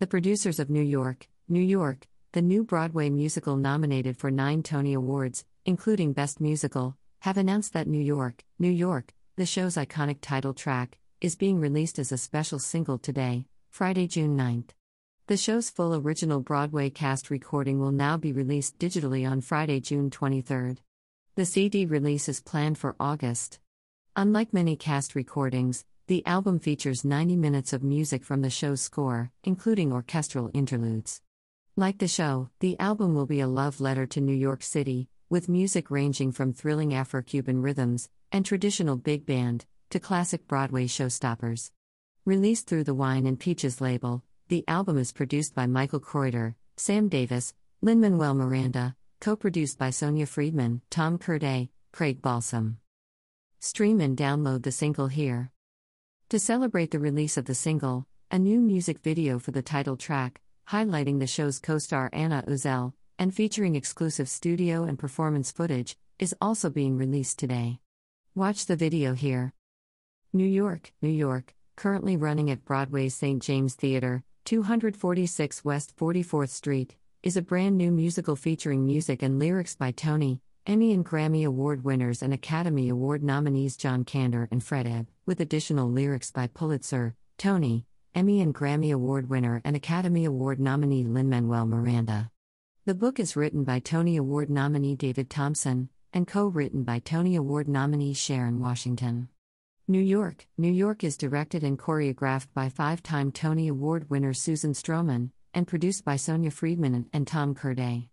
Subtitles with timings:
[0.00, 4.94] The producers of New York, New York, the new Broadway musical nominated for nine Tony
[4.94, 10.54] Awards, including Best Musical, have announced that New York, New York, the show's iconic title
[10.54, 14.68] track, is being released as a special single today, Friday, June 9th.
[15.26, 20.10] The show's full original Broadway cast recording will now be released digitally on Friday, June
[20.10, 20.78] 23rd.
[21.34, 23.58] The CD release is planned for August.
[24.14, 29.30] Unlike many cast recordings, the album features 90 minutes of music from the show's score,
[29.44, 31.20] including orchestral interludes.
[31.76, 35.50] Like the show, the album will be a love letter to New York City, with
[35.50, 41.72] music ranging from thrilling Afro Cuban rhythms and traditional big band to classic Broadway showstoppers.
[42.24, 47.10] Released through the Wine and Peaches label, the album is produced by Michael Croiter, Sam
[47.10, 52.78] Davis, Lin Manuel Miranda, co produced by Sonia Friedman, Tom Kirdahy, Craig Balsam.
[53.60, 55.52] Stream and download the single here.
[56.30, 60.42] To celebrate the release of the single, a new music video for the title track,
[60.68, 66.34] highlighting the show's co star Anna Uzele, and featuring exclusive studio and performance footage, is
[66.38, 67.78] also being released today.
[68.34, 69.54] Watch the video here.
[70.34, 73.42] New York, New York, currently running at Broadway's St.
[73.42, 79.74] James Theater, 246 West 44th Street, is a brand new musical featuring music and lyrics
[79.74, 84.86] by Tony, Emmy and Grammy Award winners and Academy Award nominees John Kander and Fred
[84.86, 90.60] Ebb, with additional lyrics by Pulitzer, Tony, Emmy and Grammy Award winner and Academy Award
[90.60, 92.30] nominee Lin Manuel Miranda.
[92.84, 97.34] The book is written by Tony Award nominee David Thompson and co written by Tony
[97.34, 99.30] Award nominee Sharon Washington.
[99.88, 104.74] New York, New York is directed and choreographed by five time Tony Award winner Susan
[104.74, 108.10] Stroman and produced by Sonia Friedman and Tom Kirdahy.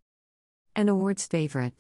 [0.73, 1.73] An awards favorite.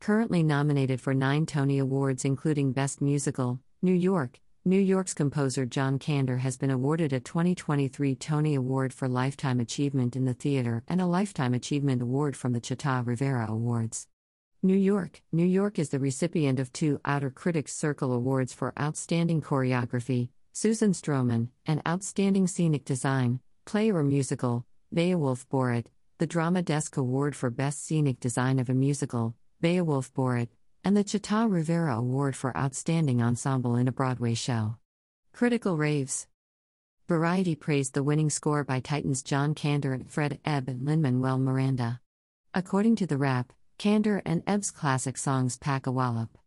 [0.00, 5.98] Currently nominated for nine Tony Awards, including Best Musical, New York, New York's composer John
[5.98, 11.02] Kander has been awarded a 2023 Tony Award for Lifetime Achievement in the Theater and
[11.02, 14.08] a Lifetime Achievement Award from the Chita Rivera Awards.
[14.62, 19.42] New York, New York is the recipient of two Outer Critics Circle Awards for Outstanding
[19.42, 26.96] Choreography, Susan Stroman, and Outstanding Scenic Design, Play or Musical, Beowulf Boritt, the Drama Desk
[26.96, 30.48] Award for Best Scenic Design of a Musical, Beowulf Boritt,
[30.82, 34.76] and the Chita Rivera Award for Outstanding Ensemble in a Broadway Show.
[35.34, 36.26] Critical raves.
[37.06, 41.38] Variety praised the winning score by Titans John Kander and Fred Ebb and Lin Manuel
[41.38, 42.00] Miranda.
[42.54, 46.38] According to the Wrap, Kander and Ebb's classic songs pack a wallop.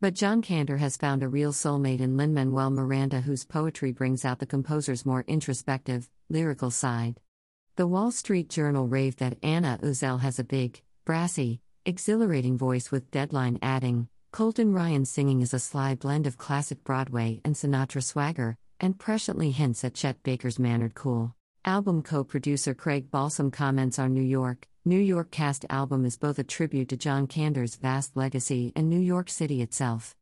[0.00, 4.24] But John Kander has found a real soulmate in Lin Manuel Miranda, whose poetry brings
[4.24, 7.20] out the composer's more introspective, lyrical side.
[7.76, 13.10] The Wall Street Journal raved that Anna Uzele has a big, brassy, exhilarating voice with
[13.10, 18.56] Deadline adding, Colton Ryan singing is a sly blend of classic Broadway and Sinatra swagger,
[18.80, 21.34] and presciently hints at Chet Baker's mannered cool.
[21.64, 26.38] Album co producer Craig Balsam comments on New York, New York cast album is both
[26.38, 30.14] a tribute to John Kander's vast legacy and New York City itself.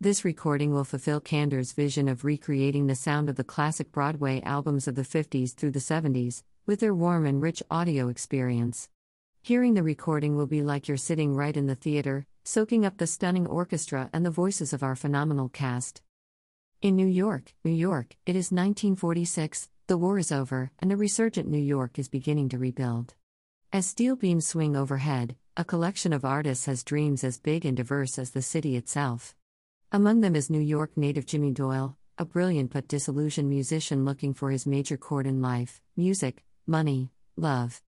[0.00, 4.86] This recording will fulfill Kander's vision of recreating the sound of the classic Broadway albums
[4.88, 8.88] of the 50s through the 70s, with their warm and rich audio experience.
[9.46, 13.06] Hearing the recording will be like you're sitting right in the theater, soaking up the
[13.06, 16.00] stunning orchestra and the voices of our phenomenal cast.
[16.80, 21.46] In New York, New York, it is 1946, the war is over, and a resurgent
[21.46, 23.12] New York is beginning to rebuild.
[23.70, 28.18] As steel beams swing overhead, a collection of artists has dreams as big and diverse
[28.18, 29.34] as the city itself.
[29.92, 34.50] Among them is New York native Jimmy Doyle, a brilliant but disillusioned musician looking for
[34.50, 37.82] his major chord in life music, money, love.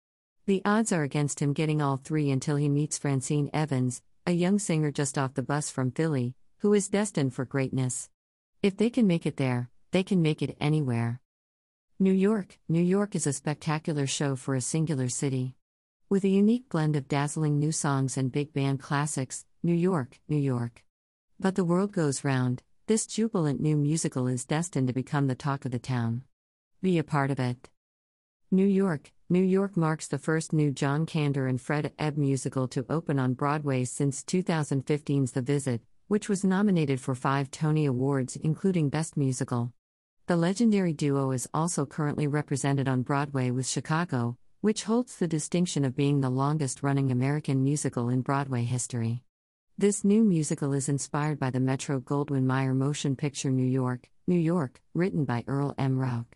[0.47, 4.59] The odds are against him getting all three until he meets Francine Evans, a young
[4.59, 8.11] singer just off the bus from Philly, who is destined for greatness.
[8.61, 11.19] If they can make it there, they can make it anywhere.
[11.97, 15.55] New York, New York is a spectacular show for a singular city.
[16.09, 20.37] With a unique blend of dazzling new songs and big band classics, New York, New
[20.37, 20.83] York.
[21.39, 25.65] But the world goes round, this jubilant new musical is destined to become the talk
[25.65, 26.21] of the town.
[26.83, 27.71] Be a part of it.
[28.51, 32.85] New York, New York marks the first new John Kander and Fred Ebb musical to
[32.91, 38.89] open on Broadway since 2015's The Visit, which was nominated for five Tony Awards, including
[38.89, 39.73] Best Musical.
[40.27, 45.85] The legendary duo is also currently represented on Broadway with Chicago, which holds the distinction
[45.85, 49.23] of being the longest running American musical in Broadway history.
[49.75, 54.37] This new musical is inspired by the Metro Goldwyn Mayer motion picture New York, New
[54.37, 55.97] York, written by Earl M.
[55.97, 56.27] Rauch.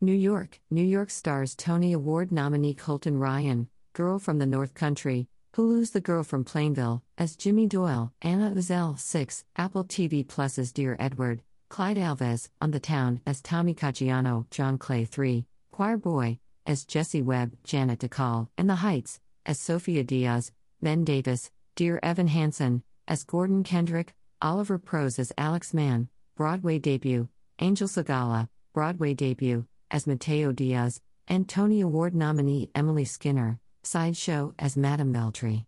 [0.00, 5.26] New York, New York stars Tony Award nominee Colton Ryan, Girl from the North Country,
[5.56, 10.96] Hulu's The Girl from Plainville, as Jimmy Doyle, Anna Uzele, 6, Apple TV Plus Dear
[11.00, 16.84] Edward, Clyde Alves, on The Town, as Tommy Caggiano, John Clay, 3, Choir Boy, as
[16.84, 22.84] Jesse Webb, Janet Dacal, In the Heights, as Sophia Diaz, Ben Davis, Dear Evan Hansen,
[23.08, 27.26] as Gordon Kendrick, Oliver Prose as Alex Mann, Broadway debut,
[27.58, 34.76] Angel Sigala, Broadway debut, as Mateo Diaz, and Tony Award nominee Emily Skinner, sideshow as
[34.76, 35.64] Madame Veltri.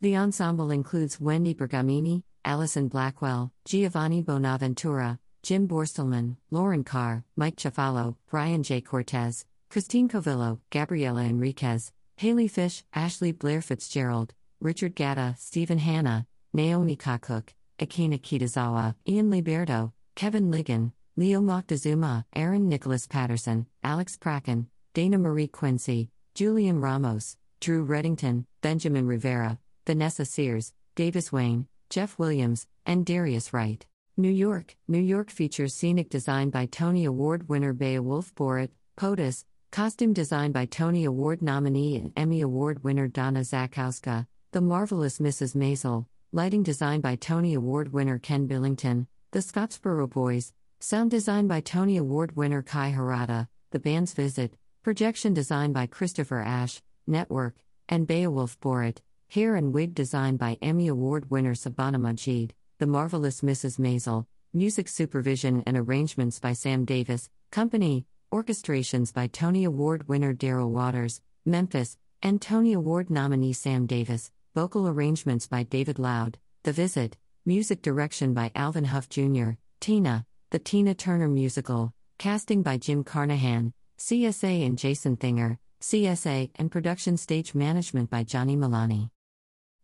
[0.00, 8.16] The ensemble includes Wendy Bergamini, Allison Blackwell, Giovanni Bonaventura, Jim Borstelman, Lauren Carr, Mike Cefalo,
[8.30, 8.80] Brian J.
[8.80, 16.96] Cortez, Christine Covillo, Gabriela Enriquez, Haley Fish, Ashley Blair Fitzgerald, Richard Gatta, Stephen Hanna, Naomi
[16.96, 17.48] Kakuk,
[17.78, 25.48] Akina Kitazawa, Ian Liberto, Kevin Ligon, Leo Moctezuma, Aaron Nicholas Patterson, Alex Prakken, Dana Marie
[25.48, 33.52] Quincy, Julian Ramos, Drew Reddington, Benjamin Rivera, Vanessa Sears, Davis Wayne, Jeff Williams, and Darius
[33.52, 33.84] Wright.
[34.16, 40.12] New York, New York features scenic design by Tony Award winner Beowulf Boritt, POTUS, costume
[40.12, 45.56] design by Tony Award nominee and Emmy Award winner Donna Zakowska, The Marvelous Mrs.
[45.56, 51.60] Maisel, lighting design by Tony Award winner Ken Billington, The Scottsboro Boys, sound design by
[51.60, 57.56] Tony Award winner Kai Harada, The Band's Visit, projection design by Christopher Ash, Network,
[57.88, 58.98] and Beowulf Boritt,
[59.28, 62.54] hair and wig design by Emmy Award winner Sabana Majid.
[62.78, 63.80] The Marvelous Mrs.
[63.80, 70.70] Maisel, music supervision and arrangements by Sam Davis, company, orchestrations by Tony Award winner Daryl
[70.70, 77.16] Waters, Memphis, and Tony Award nominee Sam Davis, vocal arrangements by David Loud, The Visit,
[77.44, 79.50] music direction by Alvin Hough Jr.,
[79.80, 86.70] Tina, The Tina Turner Musical, casting by Jim Carnahan, CSA and Jason Thinger, CSA, and
[86.70, 89.10] production stage management by Johnny Milani.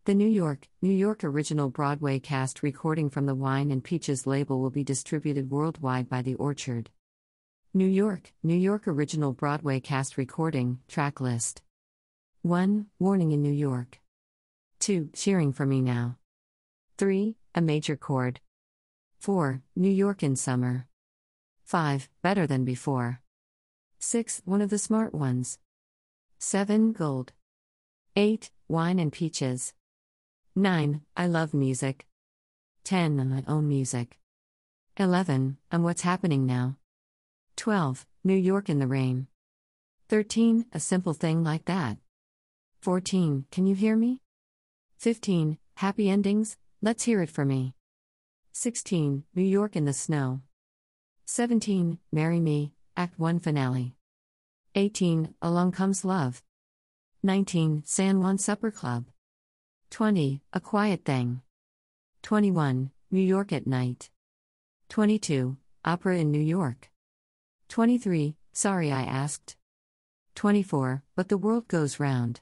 [0.05, 4.59] The New York, New York original Broadway cast recording from the Wine and Peaches label
[4.59, 6.89] will be distributed worldwide by The Orchard.
[7.75, 11.61] New York, New York original Broadway cast recording, track list.
[12.41, 12.87] 1.
[12.97, 13.99] Warning in New York.
[14.79, 15.11] 2.
[15.13, 16.17] Cheering for Me Now.
[16.97, 17.35] 3.
[17.53, 18.39] A major chord.
[19.25, 19.63] 4.
[19.75, 20.85] New York in Summer.
[21.63, 22.09] 5.
[22.21, 23.21] Better than before.
[23.97, 24.43] 6.
[24.45, 25.57] One of the smart ones.
[26.37, 26.93] 7.
[26.93, 27.33] Gold.
[28.15, 28.51] 8.
[28.67, 29.73] Wine and Peaches.
[30.55, 31.01] 9.
[31.17, 32.05] I love music.
[32.83, 33.33] 10.
[33.33, 34.19] I own music.
[34.97, 35.57] 11.
[35.71, 36.77] I'm what's happening now.
[37.55, 38.05] 12.
[38.23, 39.25] New York in the rain.
[40.07, 40.67] 13.
[40.71, 41.97] A simple thing like that.
[42.83, 43.45] 14.
[43.49, 44.21] Can you hear me?
[44.99, 45.57] 15.
[45.77, 47.73] Happy endings, let's hear it for me.
[48.57, 49.25] 16.
[49.35, 50.39] New York in the snow.
[51.25, 51.99] 17.
[52.13, 53.97] Marry Me, Act 1 finale.
[54.75, 55.35] 18.
[55.41, 56.41] Along Comes Love.
[57.21, 57.83] 19.
[57.85, 59.07] San Juan Supper Club.
[59.91, 60.41] 20.
[60.53, 61.41] A Quiet Thing.
[62.23, 62.91] 21.
[63.11, 64.09] New York at Night.
[64.87, 65.57] 22.
[65.83, 66.89] Opera in New York.
[67.67, 68.37] 23.
[68.53, 69.57] Sorry I asked.
[70.35, 71.03] 24.
[71.13, 72.39] But the World Goes Round.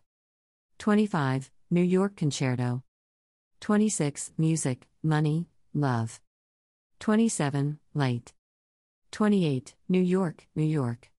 [0.77, 1.49] 25.
[1.71, 2.83] New York Concerto.
[3.61, 4.33] 26.
[4.37, 6.19] Music, Money, Love.
[6.99, 7.79] 27.
[7.95, 8.31] Light.
[9.11, 9.73] 28.
[9.89, 11.09] New York, New York.